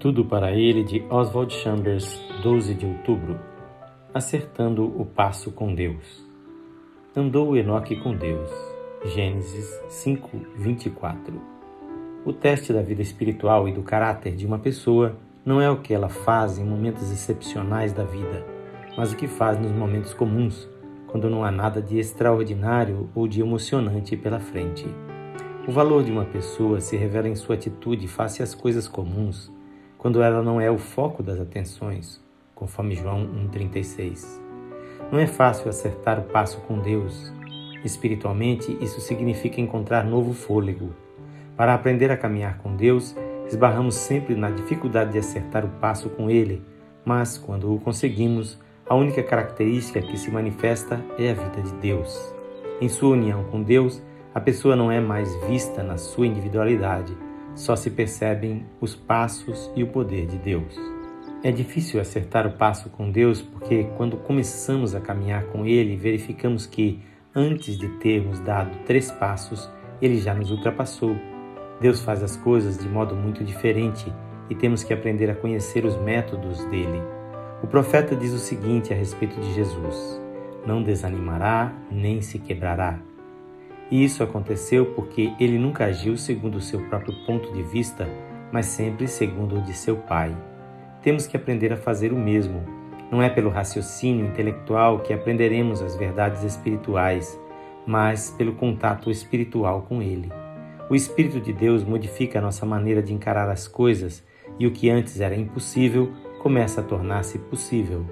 [0.00, 3.36] Tudo para ele de Oswald Chambers, 12 de outubro.
[4.14, 6.24] Acertando o passo com Deus.
[7.16, 8.48] Andou Enoque com Deus.
[9.06, 11.42] Gênesis 5, 24.
[12.24, 15.92] O teste da vida espiritual e do caráter de uma pessoa não é o que
[15.92, 18.46] ela faz em momentos excepcionais da vida,
[18.96, 20.68] mas o que faz nos momentos comuns,
[21.08, 24.86] quando não há nada de extraordinário ou de emocionante pela frente.
[25.66, 29.57] O valor de uma pessoa se revela em sua atitude face às coisas comuns
[29.98, 34.40] quando ela não é o foco das atenções, conforme João 1,36.
[35.10, 37.32] Não é fácil acertar o passo com Deus.
[37.84, 40.94] Espiritualmente, isso significa encontrar novo fôlego.
[41.56, 43.16] Para aprender a caminhar com Deus,
[43.48, 46.62] esbarramos sempre na dificuldade de acertar o passo com Ele,
[47.04, 48.58] mas quando o conseguimos,
[48.88, 52.34] a única característica que se manifesta é a vida de Deus.
[52.80, 54.02] Em sua união com Deus,
[54.34, 57.16] a pessoa não é mais vista na sua individualidade,
[57.58, 60.78] só se percebem os passos e o poder de Deus.
[61.42, 66.66] É difícil acertar o passo com Deus porque, quando começamos a caminhar com Ele, verificamos
[66.66, 67.00] que,
[67.34, 69.68] antes de termos dado três passos,
[70.00, 71.16] Ele já nos ultrapassou.
[71.80, 74.12] Deus faz as coisas de modo muito diferente
[74.48, 77.02] e temos que aprender a conhecer os métodos dele.
[77.60, 80.20] O profeta diz o seguinte a respeito de Jesus:
[80.64, 83.00] Não desanimará nem se quebrará.
[83.90, 88.08] E isso aconteceu porque ele nunca agiu segundo o seu próprio ponto de vista,
[88.52, 90.36] mas sempre segundo o de seu Pai.
[91.02, 92.62] Temos que aprender a fazer o mesmo.
[93.10, 97.40] Não é pelo raciocínio intelectual que aprenderemos as verdades espirituais,
[97.86, 100.30] mas pelo contato espiritual com Ele.
[100.90, 104.24] O Espírito de Deus modifica a nossa maneira de encarar as coisas
[104.58, 108.04] e o que antes era impossível começa a tornar-se possível.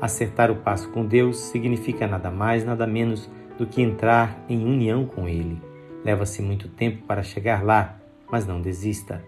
[0.00, 3.28] Acertar o passo com Deus significa nada mais, nada menos
[3.58, 5.60] do que entrar em união com Ele.
[6.04, 9.22] Leva-se muito tempo para chegar lá, mas não desista.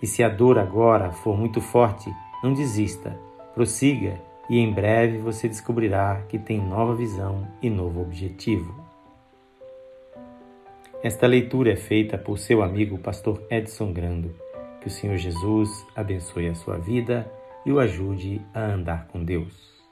[0.00, 2.10] E se a dor agora for muito forte,
[2.42, 3.18] não desista.
[3.52, 8.74] Prossiga e em breve você descobrirá que tem nova visão e novo objetivo.
[11.02, 14.34] Esta leitura é feita por seu amigo pastor Edson Grando.
[14.80, 17.30] Que o Senhor Jesus abençoe a sua vida
[17.64, 19.83] e o ajude a andar com Deus.